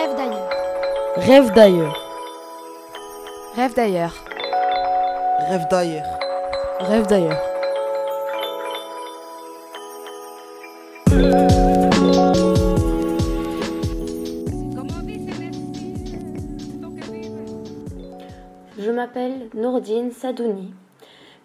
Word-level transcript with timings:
Rêve 0.00 0.16
d'ailleurs. 0.16 0.50
Rêve 1.16 1.52
d'ailleurs. 1.52 1.94
Rêve 3.54 3.74
d'ailleurs. 3.74 4.14
Rêve 5.40 5.66
d'ailleurs. 5.68 6.06
Rêve 6.80 7.06
d'ailleurs. 7.06 7.42
Je 18.78 18.90
m'appelle 18.90 19.50
Nourdine 19.52 20.12
Sadouni, 20.12 20.72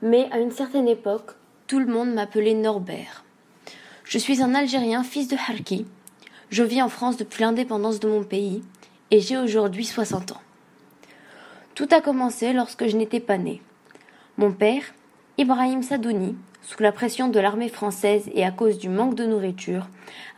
mais 0.02 0.30
à 0.32 0.40
une 0.40 0.52
certaine 0.52 0.88
époque, 0.88 1.32
tout 1.68 1.80
le 1.80 1.88
monde 1.88 2.14
m'appelait 2.14 2.54
Norbert. 2.54 3.26
Je 4.06 4.18
suis 4.18 4.42
un 4.42 4.56
Algérien 4.56 5.04
fils 5.04 5.28
de 5.28 5.36
Harki. 5.36 5.86
Je 6.50 6.64
vis 6.64 6.82
en 6.82 6.90
France 6.90 7.18
depuis 7.18 7.44
l'indépendance 7.44 8.00
de 8.00 8.08
mon 8.08 8.24
pays 8.24 8.64
et 9.12 9.20
j'ai 9.20 9.38
aujourd'hui 9.38 9.86
60 9.86 10.34
ans. 10.34 10.42
Tout 11.74 11.88
a 11.92 12.02
commencé 12.02 12.54
lorsque 12.54 12.88
je 12.88 12.96
n'étais 12.96 13.20
pas 13.20 13.38
né. 13.38 13.62
Mon 14.38 14.52
père, 14.52 14.84
Ibrahim 15.38 15.84
Sadouni, 15.84 16.36
sous 16.62 16.82
la 16.82 16.92
pression 16.92 17.28
de 17.28 17.40
l'armée 17.40 17.70
française 17.70 18.30
et 18.34 18.46
à 18.46 18.52
cause 18.52 18.78
du 18.78 18.90
manque 18.90 19.16
de 19.16 19.26
nourriture, 19.26 19.88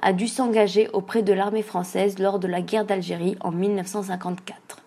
a 0.02 0.14
dû 0.14 0.28
s'engager 0.28 0.90
auprès 0.94 1.24
de 1.24 1.34
l'armée 1.34 1.62
française 1.62 2.20
lors 2.20 2.40
de 2.40 2.48
la 2.48 2.62
guerre 2.62 2.86
d'Algérie 2.86 3.38
en 3.42 3.52
1954. 3.52 4.82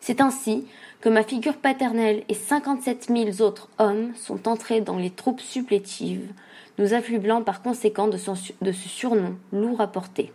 C'est 0.00 0.20
ainsi 0.20 0.66
que 1.00 1.08
ma 1.08 1.22
figure 1.22 1.56
paternelle 1.56 2.24
et 2.28 2.34
57 2.34 3.08
000 3.08 3.42
autres 3.42 3.68
hommes 3.78 4.12
sont 4.14 4.48
entrés 4.48 4.80
dans 4.80 4.96
les 4.96 5.10
troupes 5.10 5.40
supplétives, 5.40 6.32
nous 6.78 6.94
affublant 6.94 7.42
par 7.42 7.62
conséquent 7.62 8.08
de, 8.08 8.18
de 8.60 8.72
ce 8.72 8.88
surnom 8.88 9.36
lourd 9.52 9.80
à 9.80 9.86
porter, 9.86 10.32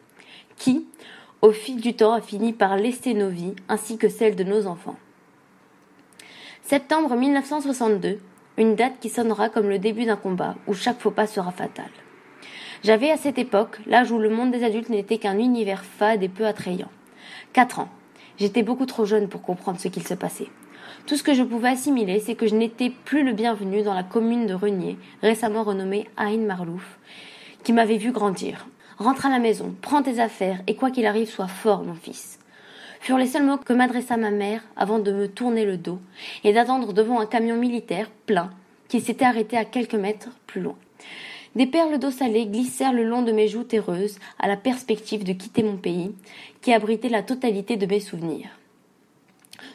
qui, 0.58 0.86
au 1.41 1.52
fil 1.52 1.82
du 1.82 1.95
temps, 1.95 2.13
a 2.13 2.22
fini 2.22 2.54
par 2.54 2.77
lester 2.77 3.13
nos 3.13 3.29
vies 3.29 3.55
ainsi 3.70 3.98
que 3.98 4.10
celles 4.10 4.35
de 4.35 4.43
nos 4.43 4.68
enfants. 4.68 4.98
Septembre 6.63 7.16
1962, 7.16 8.20
une 8.57 8.76
date 8.76 8.99
qui 8.99 9.10
sonnera 9.10 9.49
comme 9.49 9.70
le 9.70 9.79
début 9.79 10.05
d'un 10.05 10.16
combat 10.16 10.55
où 10.68 10.74
chaque 10.74 10.99
faux 10.99 11.12
pas 11.12 11.27
sera 11.27 11.51
fatal. 11.51 11.90
J'avais 12.84 13.12
à 13.12 13.18
cette 13.18 13.38
époque 13.38 13.79
l'âge 13.85 14.12
où 14.12 14.18
le 14.18 14.29
monde 14.29 14.51
des 14.51 14.63
adultes 14.63 14.90
n'était 14.90 15.18
qu'un 15.18 15.38
univers 15.38 15.84
fade 15.84 16.23
et 16.23 16.29
peu 16.29 16.46
attrayant. 16.46 16.90
Quatre 17.54 17.79
ans. 17.79 17.90
J'étais 18.38 18.63
beaucoup 18.63 18.85
trop 18.85 19.05
jeune 19.05 19.27
pour 19.27 19.41
comprendre 19.41 19.79
ce 19.79 19.88
qu'il 19.88 20.07
se 20.07 20.13
passait. 20.13 20.48
Tout 21.06 21.16
ce 21.16 21.24
que 21.24 21.34
je 21.34 21.44
pouvais 21.44 21.70
assimiler, 21.70 22.20
c'est 22.20 22.36
que 22.36 22.48
je 22.48 22.56
n'étais 22.56 22.90
plus 22.90 23.24
le 23.24 23.34
bienvenu 23.34 23.82
dans 23.82 23.94
la 23.94 24.04
commune 24.04 24.48
de 24.48 24.54
Renier, 24.54 24.98
récemment 25.22 25.64
renommée 25.64 26.08
Ain 26.18 26.38
Marlouf, 26.38 27.00
qui 27.64 27.74
m'avait 27.74 27.98
vu 27.98 28.12
grandir. 28.12 28.68
Rentre 28.98 29.26
à 29.26 29.30
la 29.30 29.40
maison, 29.40 29.76
prends 29.82 30.04
tes 30.04 30.20
affaires, 30.20 30.62
et 30.68 30.76
quoi 30.76 30.92
qu'il 30.92 31.06
arrive, 31.06 31.30
sois 31.30 31.48
fort, 31.48 31.84
mon 31.84 31.96
fils. 31.96 32.40
Furent 33.00 33.18
les 33.18 33.26
seuls 33.26 33.46
mots 33.46 33.58
que 33.58 33.74
m'adressa 33.74 34.16
ma 34.16 34.30
mère 34.30 34.62
avant 34.76 35.00
de 35.00 35.12
me 35.12 35.28
tourner 35.28 35.66
le 35.66 35.78
dos 35.78 36.00
et 36.44 36.54
d'attendre 36.54 36.94
devant 36.94 37.20
un 37.20 37.26
camion 37.26 37.56
militaire 37.56 38.12
plein 38.28 38.52
qui 38.90 39.02
s'était 39.02 39.26
arrêté 39.26 39.58
à 39.58 39.66
quelques 39.66 39.96
mètres 39.96 40.30
plus 40.46 40.62
loin. 40.62 40.76
Des 41.56 41.66
perles 41.66 41.98
d'eau 41.98 42.12
salée 42.12 42.46
glissèrent 42.46 42.94
le 42.94 43.04
long 43.04 43.24
de 43.24 43.32
mes 43.32 43.48
joues 43.48 43.64
terreuses 43.64 44.20
à 44.40 44.48
la 44.48 44.56
perspective 44.56 45.24
de 45.24 45.34
quitter 45.34 45.64
mon 45.64 45.78
pays, 45.78 46.14
qui 46.62 46.74
abritait 46.74 47.10
la 47.10 47.24
totalité 47.24 47.76
de 47.76 47.86
mes 47.86 48.00
souvenirs. 48.00 48.50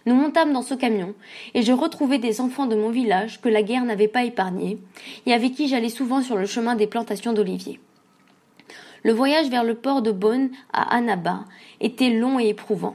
Nous 0.06 0.14
montâmes 0.14 0.52
dans 0.52 0.62
ce 0.62 0.74
camion, 0.74 1.14
et 1.54 1.62
je 1.62 1.72
retrouvai 1.72 2.18
des 2.18 2.40
enfants 2.40 2.66
de 2.66 2.76
mon 2.76 2.90
village 2.90 3.40
que 3.40 3.48
la 3.48 3.62
guerre 3.62 3.84
n'avait 3.84 4.06
pas 4.06 4.22
épargnés, 4.24 4.78
et 5.26 5.32
avec 5.32 5.54
qui 5.54 5.66
j'allais 5.66 5.88
souvent 5.88 6.22
sur 6.22 6.36
le 6.36 6.46
chemin 6.46 6.76
des 6.76 6.86
plantations 6.86 7.32
d'oliviers. 7.32 7.80
Le 9.02 9.12
voyage 9.12 9.48
vers 9.48 9.64
le 9.64 9.74
port 9.74 10.02
de 10.02 10.12
Beaune 10.12 10.50
à 10.72 10.94
Annaba 10.94 11.44
était 11.80 12.10
long 12.10 12.38
et 12.38 12.48
éprouvant. 12.48 12.94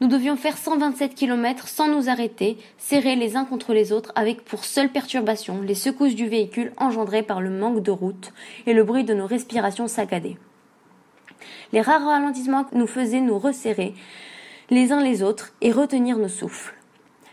Nous 0.00 0.08
devions 0.08 0.36
faire 0.36 0.56
127 0.56 1.14
kilomètres 1.14 1.68
sans 1.68 1.86
nous 1.86 2.08
arrêter, 2.08 2.56
serrés 2.78 3.16
les 3.16 3.36
uns 3.36 3.44
contre 3.44 3.72
les 3.72 3.92
autres, 3.92 4.12
avec 4.14 4.44
pour 4.44 4.64
seule 4.64 4.88
perturbation 4.88 5.60
les 5.60 5.74
secousses 5.74 6.14
du 6.14 6.26
véhicule 6.26 6.72
engendrées 6.78 7.22
par 7.22 7.40
le 7.40 7.50
manque 7.50 7.82
de 7.82 7.90
route 7.90 8.32
et 8.66 8.72
le 8.72 8.82
bruit 8.82 9.04
de 9.04 9.14
nos 9.14 9.26
respirations 9.26 9.88
saccadées. 9.88 10.36
Les 11.72 11.80
rares 11.80 12.06
ralentissements 12.06 12.66
nous 12.72 12.86
faisaient 12.86 13.20
nous 13.20 13.38
resserrer 13.38 13.94
les 14.70 14.92
uns 14.92 15.02
les 15.02 15.24
autres 15.24 15.52
et 15.60 15.72
retenir 15.72 16.16
nos 16.16 16.28
souffles. 16.28 16.74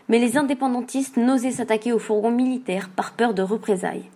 Mais 0.08 0.18
les 0.18 0.36
indépendantistes 0.36 1.16
n'osaient 1.16 1.52
s'attaquer 1.52 1.92
aux 1.92 2.00
fourgons 2.00 2.32
militaires 2.32 2.88
par 2.88 3.12
peur 3.12 3.32
de 3.32 3.42
représailles. 3.42 4.10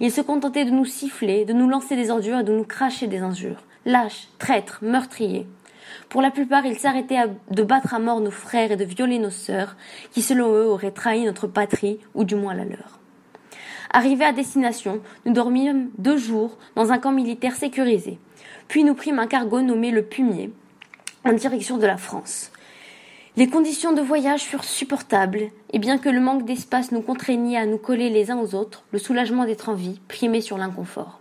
Ils 0.00 0.12
se 0.12 0.20
contentaient 0.20 0.64
de 0.64 0.70
nous 0.70 0.84
siffler, 0.84 1.44
de 1.44 1.52
nous 1.52 1.68
lancer 1.68 1.96
des 1.96 2.10
ordures 2.10 2.40
et 2.40 2.44
de 2.44 2.52
nous 2.52 2.64
cracher 2.64 3.08
des 3.08 3.18
injures. 3.18 3.64
Lâches, 3.84 4.28
traîtres, 4.38 4.78
meurtriers. 4.82 5.46
Pour 6.08 6.22
la 6.22 6.30
plupart, 6.30 6.66
ils 6.66 6.78
s'arrêtaient 6.78 7.18
de 7.50 7.62
battre 7.62 7.94
à 7.94 7.98
mort 7.98 8.20
nos 8.20 8.30
frères 8.30 8.70
et 8.70 8.76
de 8.76 8.84
violer 8.84 9.18
nos 9.18 9.30
sœurs, 9.30 9.76
qui 10.12 10.22
selon 10.22 10.52
eux 10.52 10.66
auraient 10.66 10.92
trahi 10.92 11.24
notre 11.24 11.48
patrie, 11.48 11.98
ou 12.14 12.22
du 12.24 12.36
moins 12.36 12.54
la 12.54 12.64
leur. 12.64 13.00
Arrivés 13.90 14.26
à 14.26 14.32
destination, 14.32 15.00
nous 15.24 15.32
dormîmes 15.32 15.90
deux 15.98 16.18
jours 16.18 16.58
dans 16.76 16.92
un 16.92 16.98
camp 16.98 17.12
militaire 17.12 17.56
sécurisé. 17.56 18.18
Puis 18.68 18.84
nous 18.84 18.94
prîmes 18.94 19.18
un 19.18 19.26
cargo 19.26 19.62
nommé 19.62 19.90
le 19.90 20.02
Pumier, 20.02 20.52
en 21.24 21.32
direction 21.32 21.78
de 21.78 21.86
la 21.86 21.96
France. 21.96 22.52
Les 23.38 23.46
conditions 23.46 23.92
de 23.92 24.00
voyage 24.00 24.40
furent 24.40 24.64
supportables, 24.64 25.50
et 25.72 25.78
bien 25.78 25.98
que 25.98 26.08
le 26.08 26.18
manque 26.18 26.44
d'espace 26.44 26.90
nous 26.90 27.02
contraignît 27.02 27.56
à 27.56 27.66
nous 27.66 27.78
coller 27.78 28.10
les 28.10 28.32
uns 28.32 28.40
aux 28.40 28.56
autres, 28.56 28.82
le 28.90 28.98
soulagement 28.98 29.44
d'être 29.44 29.68
en 29.68 29.74
vie 29.74 30.00
primait 30.08 30.40
sur 30.40 30.58
l'inconfort. 30.58 31.20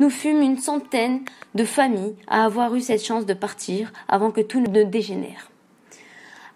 Nous 0.00 0.10
fûmes 0.10 0.42
une 0.42 0.58
centaine 0.58 1.20
de 1.54 1.64
familles 1.64 2.16
à 2.26 2.44
avoir 2.44 2.74
eu 2.74 2.80
cette 2.80 3.04
chance 3.04 3.24
de 3.24 3.34
partir 3.34 3.92
avant 4.08 4.32
que 4.32 4.40
tout 4.40 4.58
ne 4.58 4.82
dégénère. 4.82 5.52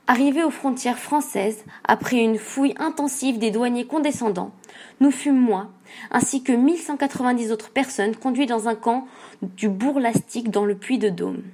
Arrivés 0.09 0.43
aux 0.43 0.51
frontières 0.51 0.99
françaises, 0.99 1.65
après 1.85 2.17
une 2.17 2.37
fouille 2.37 2.75
intensive 2.77 3.39
des 3.39 3.53
douaniers 3.53 3.87
condescendants, 3.87 4.51
nous 4.99 5.13
fûmes 5.13 5.39
moi, 5.39 5.69
ainsi 6.11 6.43
que 6.43 6.51
1190 6.51 7.53
autres 7.53 7.71
personnes 7.71 8.17
conduites 8.17 8.49
dans 8.49 8.67
un 8.67 8.75
camp 8.75 9.07
du 9.43 9.69
Bourg-Lastique 9.69 10.51
dans 10.51 10.65
le 10.65 10.75
Puy 10.75 10.99
de 10.99 11.09
Dôme. 11.09 11.45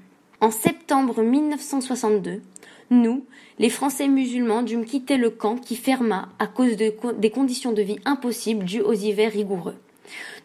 En 0.40 0.50
septembre 0.50 1.22
1962, 1.22 2.40
nous, 2.92 3.24
les 3.58 3.70
Français 3.70 4.08
musulmans, 4.08 4.62
dûmes 4.62 4.84
quitter 4.84 5.16
le 5.16 5.30
camp 5.30 5.56
qui 5.56 5.76
ferma 5.76 6.28
à 6.38 6.46
cause 6.46 6.76
des 6.76 7.30
conditions 7.30 7.72
de 7.72 7.82
vie 7.82 7.98
impossibles 8.04 8.64
dues 8.64 8.80
aux 8.80 8.92
hivers 8.92 9.32
rigoureux. 9.32 9.76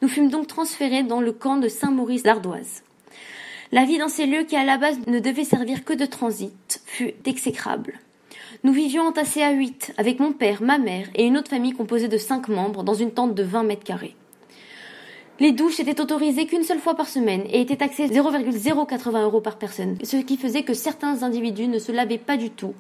Nous 0.02 0.08
fûmes 0.08 0.30
donc 0.30 0.48
transférés 0.48 1.04
dans 1.04 1.22
le 1.22 1.32
camp 1.32 1.58
de 1.58 1.68
Saint-Maurice-l'Ardoise. 1.68 2.84
La 3.72 3.84
vie 3.84 3.98
dans 3.98 4.08
ces 4.08 4.26
lieux 4.26 4.44
qui 4.44 4.56
à 4.56 4.64
la 4.64 4.78
base 4.78 4.98
ne 5.08 5.20
devaient 5.20 5.44
servir 5.44 5.84
que 5.84 5.94
de 5.94 6.06
transit 6.06 6.82
fut 6.86 7.14
exécrable. 7.26 8.00
Nous 8.64 8.72
vivions 8.72 9.04
entassés 9.04 9.44
à 9.44 9.52
huit, 9.52 9.94
avec 9.98 10.20
mon 10.20 10.32
père, 10.32 10.62
ma 10.62 10.78
mère 10.78 11.08
et 11.16 11.26
une 11.26 11.38
autre 11.38 11.50
famille 11.50 11.74
composée 11.74 12.08
de 12.08 12.18
cinq 12.18 12.48
membres 12.48 12.84
dans 12.84 12.94
une 12.94 13.12
tente 13.12 13.36
de 13.36 13.44
vingt 13.44 13.64
mètres 13.64 13.84
carrés. 13.84 14.16
Les 15.40 15.52
douches 15.52 15.80
étaient 15.80 16.02
autorisées 16.02 16.48
qu'une 16.48 16.64
seule 16.64 16.80
fois 16.80 16.96
par 16.96 17.08
semaine 17.08 17.44
et 17.52 17.62
étaient 17.62 17.78
taxées 17.78 18.08
0,080 18.08 19.24
euros 19.24 19.40
par 19.40 19.58
personne, 19.58 19.96
ce 20.04 20.18
qui 20.18 20.36
faisait 20.36 20.64
que 20.64 20.74
certains 20.74 21.22
individus 21.22 21.68
ne 21.68 21.78
se 21.78 21.92
lavaient 21.92 22.18
pas 22.18 22.38
du 22.38 22.50
tout, 22.50 22.74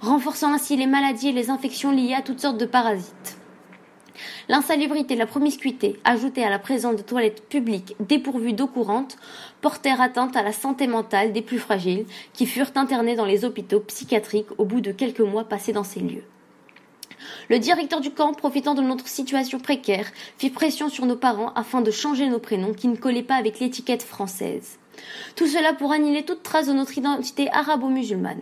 renforçant 0.00 0.52
ainsi 0.52 0.76
les 0.76 0.86
maladies 0.86 1.30
et 1.30 1.32
les 1.32 1.50
infections 1.50 1.90
liées 1.90 2.14
à 2.14 2.22
toutes 2.22 2.38
sortes 2.38 2.58
de 2.58 2.66
parasites. 2.66 3.36
L'insalubrité 4.48 5.14
et 5.14 5.16
la 5.16 5.26
promiscuité, 5.26 5.98
ajoutées 6.04 6.44
à 6.44 6.50
la 6.50 6.60
présence 6.60 6.94
de 6.94 7.02
toilettes 7.02 7.48
publiques 7.48 7.96
dépourvues 7.98 8.52
d'eau 8.52 8.68
courante, 8.68 9.16
portèrent 9.60 10.00
atteinte 10.00 10.36
à 10.36 10.42
la 10.42 10.52
santé 10.52 10.86
mentale 10.86 11.32
des 11.32 11.42
plus 11.42 11.58
fragiles, 11.58 12.06
qui 12.32 12.46
furent 12.46 12.70
internés 12.76 13.16
dans 13.16 13.24
les 13.24 13.44
hôpitaux 13.44 13.80
psychiatriques 13.80 14.56
au 14.58 14.64
bout 14.64 14.80
de 14.80 14.92
quelques 14.92 15.18
mois 15.18 15.44
passés 15.44 15.72
dans 15.72 15.82
ces 15.82 15.98
lieux. 15.98 16.24
Le 17.48 17.58
directeur 17.58 18.00
du 18.00 18.10
camp, 18.10 18.32
profitant 18.32 18.74
de 18.74 18.82
notre 18.82 19.08
situation 19.08 19.58
précaire, 19.58 20.06
fit 20.38 20.50
pression 20.50 20.88
sur 20.88 21.06
nos 21.06 21.16
parents 21.16 21.52
afin 21.54 21.80
de 21.80 21.90
changer 21.90 22.28
nos 22.28 22.38
prénoms 22.38 22.74
qui 22.74 22.88
ne 22.88 22.96
collaient 22.96 23.22
pas 23.22 23.36
avec 23.36 23.60
l'étiquette 23.60 24.02
française. 24.02 24.78
Tout 25.36 25.46
cela 25.46 25.72
pour 25.72 25.92
annihiler 25.92 26.24
toute 26.24 26.42
trace 26.42 26.66
de 26.66 26.72
notre 26.72 26.96
identité 26.96 27.50
arabo-musulmane. 27.50 28.40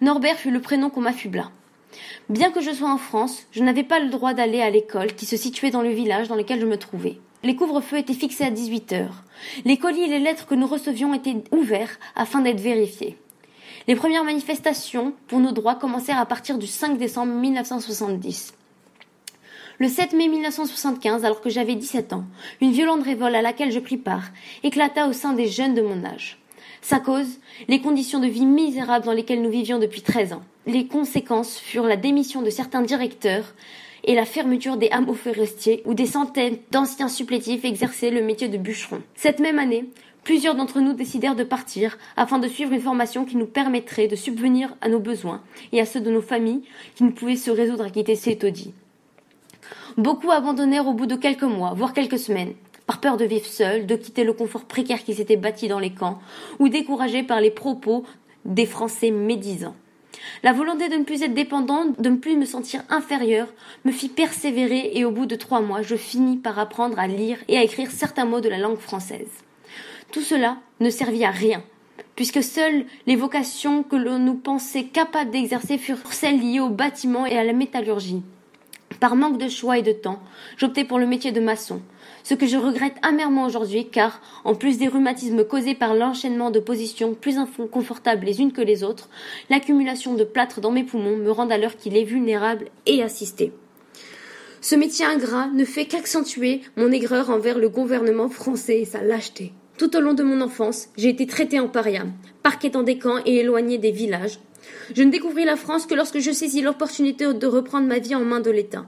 Norbert 0.00 0.36
fut 0.36 0.50
le 0.50 0.60
prénom 0.60 0.90
qu'on 0.90 1.00
m'affubla. 1.00 1.50
Bien 2.28 2.50
que 2.50 2.60
je 2.60 2.70
sois 2.70 2.90
en 2.90 2.98
France, 2.98 3.46
je 3.50 3.62
n'avais 3.62 3.82
pas 3.82 3.98
le 3.98 4.10
droit 4.10 4.34
d'aller 4.34 4.60
à 4.60 4.70
l'école 4.70 5.14
qui 5.14 5.26
se 5.26 5.36
situait 5.36 5.70
dans 5.70 5.82
le 5.82 5.90
village 5.90 6.28
dans 6.28 6.36
lequel 6.36 6.60
je 6.60 6.66
me 6.66 6.78
trouvais. 6.78 7.18
Les 7.42 7.56
couvre-feux 7.56 7.98
étaient 7.98 8.14
fixés 8.14 8.44
à 8.44 8.50
18 8.50 8.92
heures. 8.92 9.24
Les 9.64 9.78
colis 9.78 10.02
et 10.02 10.08
les 10.08 10.18
lettres 10.18 10.46
que 10.46 10.54
nous 10.54 10.66
recevions 10.66 11.14
étaient 11.14 11.42
ouverts 11.52 11.98
afin 12.14 12.40
d'être 12.40 12.60
vérifiés. 12.60 13.16
Les 13.90 13.96
premières 13.96 14.22
manifestations 14.22 15.14
pour 15.26 15.40
nos 15.40 15.50
droits 15.50 15.74
commencèrent 15.74 16.20
à 16.20 16.24
partir 16.24 16.58
du 16.58 16.68
5 16.68 16.96
décembre 16.96 17.32
1970. 17.32 18.54
Le 19.80 19.88
7 19.88 20.12
mai 20.12 20.28
1975, 20.28 21.24
alors 21.24 21.40
que 21.40 21.50
j'avais 21.50 21.74
17 21.74 22.12
ans, 22.12 22.22
une 22.60 22.70
violente 22.70 23.02
révolte 23.02 23.34
à 23.34 23.42
laquelle 23.42 23.72
je 23.72 23.80
pris 23.80 23.96
part 23.96 24.28
éclata 24.62 25.08
au 25.08 25.12
sein 25.12 25.32
des 25.32 25.48
jeunes 25.48 25.74
de 25.74 25.82
mon 25.82 26.04
âge. 26.04 26.38
Sa 26.82 27.00
cause, 27.00 27.40
les 27.66 27.80
conditions 27.80 28.20
de 28.20 28.28
vie 28.28 28.46
misérables 28.46 29.06
dans 29.06 29.12
lesquelles 29.12 29.42
nous 29.42 29.50
vivions 29.50 29.80
depuis 29.80 30.02
13 30.02 30.34
ans. 30.34 30.42
Les 30.66 30.86
conséquences 30.86 31.58
furent 31.58 31.88
la 31.88 31.96
démission 31.96 32.42
de 32.42 32.50
certains 32.50 32.82
directeurs 32.82 33.56
et 34.04 34.14
la 34.14 34.24
fermeture 34.24 34.76
des 34.76 34.90
hameaux 34.90 35.14
forestiers 35.14 35.82
où 35.84 35.94
des 35.94 36.06
centaines 36.06 36.58
d'anciens 36.70 37.08
supplétifs 37.08 37.64
exerçaient 37.64 38.12
le 38.12 38.22
métier 38.22 38.46
de 38.46 38.56
bûcheron. 38.56 39.02
Cette 39.16 39.40
même 39.40 39.58
année, 39.58 39.90
Plusieurs 40.24 40.54
d'entre 40.54 40.80
nous 40.80 40.92
décidèrent 40.92 41.36
de 41.36 41.44
partir 41.44 41.98
afin 42.16 42.38
de 42.38 42.48
suivre 42.48 42.72
une 42.72 42.80
formation 42.80 43.24
qui 43.24 43.36
nous 43.36 43.46
permettrait 43.46 44.08
de 44.08 44.16
subvenir 44.16 44.76
à 44.80 44.88
nos 44.88 45.00
besoins 45.00 45.42
et 45.72 45.80
à 45.80 45.86
ceux 45.86 46.00
de 46.00 46.10
nos 46.10 46.20
familles 46.20 46.62
qui 46.94 47.04
ne 47.04 47.10
pouvaient 47.10 47.36
se 47.36 47.50
résoudre 47.50 47.84
à 47.84 47.90
quitter 47.90 48.16
ces 48.16 48.36
taudis. 48.36 48.74
Beaucoup 49.96 50.30
abandonnèrent 50.30 50.86
au 50.86 50.94
bout 50.94 51.06
de 51.06 51.16
quelques 51.16 51.42
mois, 51.42 51.72
voire 51.74 51.94
quelques 51.94 52.18
semaines, 52.18 52.54
par 52.86 53.00
peur 53.00 53.16
de 53.16 53.24
vivre 53.24 53.46
seuls, 53.46 53.86
de 53.86 53.96
quitter 53.96 54.24
le 54.24 54.32
confort 54.32 54.64
précaire 54.64 55.04
qui 55.04 55.14
s'était 55.14 55.36
bâti 55.36 55.68
dans 55.68 55.78
les 55.78 55.92
camps, 55.92 56.20
ou 56.58 56.68
découragés 56.68 57.22
par 57.22 57.40
les 57.40 57.50
propos 57.50 58.04
des 58.44 58.66
Français 58.66 59.10
médisants. 59.10 59.76
La 60.42 60.52
volonté 60.52 60.88
de 60.88 60.96
ne 60.96 61.04
plus 61.04 61.22
être 61.22 61.34
dépendante, 61.34 62.00
de 62.00 62.10
ne 62.10 62.16
plus 62.16 62.36
me 62.36 62.44
sentir 62.44 62.82
inférieure, 62.88 63.48
me 63.84 63.92
fit 63.92 64.08
persévérer 64.08 64.90
et 64.94 65.04
au 65.04 65.10
bout 65.10 65.26
de 65.26 65.36
trois 65.36 65.60
mois, 65.60 65.82
je 65.82 65.96
finis 65.96 66.36
par 66.36 66.58
apprendre 66.58 66.98
à 66.98 67.06
lire 67.06 67.38
et 67.48 67.58
à 67.58 67.62
écrire 67.62 67.90
certains 67.90 68.24
mots 68.24 68.40
de 68.40 68.48
la 68.48 68.58
langue 68.58 68.78
française. 68.78 69.30
Tout 70.12 70.22
cela 70.22 70.58
ne 70.80 70.90
servit 70.90 71.24
à 71.24 71.30
rien, 71.30 71.62
puisque 72.16 72.42
seules 72.42 72.84
les 73.06 73.16
vocations 73.16 73.82
que 73.82 73.96
l'on 73.96 74.18
nous 74.18 74.34
pensait 74.34 74.84
capables 74.84 75.30
d'exercer 75.30 75.78
furent 75.78 76.12
celles 76.12 76.40
liées 76.40 76.60
au 76.60 76.68
bâtiment 76.68 77.26
et 77.26 77.38
à 77.38 77.44
la 77.44 77.52
métallurgie. 77.52 78.22
Par 78.98 79.16
manque 79.16 79.38
de 79.38 79.48
choix 79.48 79.78
et 79.78 79.82
de 79.82 79.92
temps, 79.92 80.20
j'optai 80.56 80.84
pour 80.84 80.98
le 80.98 81.06
métier 81.06 81.32
de 81.32 81.40
maçon, 81.40 81.80
ce 82.22 82.34
que 82.34 82.46
je 82.46 82.56
regrette 82.56 82.96
amèrement 83.02 83.46
aujourd'hui 83.46 83.88
car, 83.88 84.20
en 84.44 84.54
plus 84.54 84.78
des 84.78 84.88
rhumatismes 84.88 85.44
causés 85.44 85.74
par 85.74 85.94
l'enchaînement 85.94 86.50
de 86.50 86.60
positions 86.60 87.14
plus 87.14 87.38
inconfortables 87.38 88.26
les 88.26 88.40
unes 88.40 88.52
que 88.52 88.60
les 88.60 88.84
autres, 88.84 89.08
l'accumulation 89.48 90.14
de 90.14 90.24
plâtre 90.24 90.60
dans 90.60 90.72
mes 90.72 90.84
poumons 90.84 91.16
me 91.16 91.30
rend 91.30 91.48
à 91.50 91.56
l'heure 91.56 91.76
qu'il 91.76 91.96
est 91.96 92.04
vulnérable 92.04 92.66
et 92.86 93.02
assisté. 93.02 93.52
Ce 94.60 94.74
métier 94.74 95.06
ingrat 95.06 95.46
ne 95.46 95.64
fait 95.64 95.86
qu'accentuer 95.86 96.60
mon 96.76 96.92
aigreur 96.92 97.30
envers 97.30 97.58
le 97.58 97.70
gouvernement 97.70 98.28
français 98.28 98.80
et 98.80 98.84
sa 98.84 99.02
lâcheté. 99.02 99.52
Tout 99.80 99.96
au 99.96 100.00
long 100.00 100.12
de 100.12 100.22
mon 100.22 100.42
enfance, 100.42 100.88
j'ai 100.98 101.08
été 101.08 101.26
traité 101.26 101.58
en 101.58 101.66
paria, 101.66 102.04
parqué 102.42 102.68
dans 102.68 102.82
des 102.82 102.98
camps 102.98 103.16
et 103.24 103.36
éloigné 103.36 103.78
des 103.78 103.92
villages. 103.92 104.38
Je 104.94 105.02
ne 105.02 105.10
découvris 105.10 105.46
la 105.46 105.56
France 105.56 105.86
que 105.86 105.94
lorsque 105.94 106.18
je 106.18 106.32
saisis 106.32 106.60
l'opportunité 106.60 107.32
de 107.32 107.46
reprendre 107.46 107.86
ma 107.88 107.98
vie 107.98 108.14
en 108.14 108.20
main 108.20 108.40
de 108.40 108.50
l'État. 108.50 108.84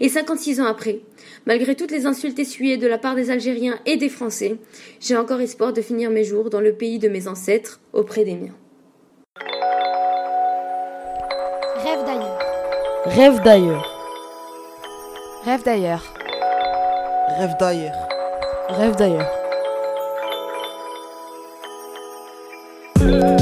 Et 0.00 0.08
56 0.08 0.60
ans 0.60 0.66
après, 0.66 1.00
malgré 1.44 1.74
toutes 1.74 1.90
les 1.90 2.06
insultes 2.06 2.38
essuyées 2.38 2.76
de 2.76 2.86
la 2.86 2.98
part 2.98 3.16
des 3.16 3.32
Algériens 3.32 3.80
et 3.84 3.96
des 3.96 4.08
Français, 4.08 4.58
j'ai 5.00 5.16
encore 5.16 5.40
espoir 5.40 5.72
de 5.72 5.82
finir 5.82 6.08
mes 6.08 6.22
jours 6.22 6.50
dans 6.50 6.60
le 6.60 6.72
pays 6.72 7.00
de 7.00 7.08
mes 7.08 7.26
ancêtres, 7.26 7.80
auprès 7.92 8.24
des 8.24 8.36
miens. 8.36 8.54
Rêve 11.82 12.04
d'ailleurs. 12.06 12.38
Rêve 13.06 13.42
d'ailleurs. 13.42 13.92
Rêve 15.44 15.62
d'ailleurs. 15.64 16.14
Rêve 17.40 17.56
d'ailleurs. 17.58 18.08
Rêve 18.68 18.94
d'ailleurs. 18.94 19.37
Thank 23.08 23.22
you. 23.22 23.37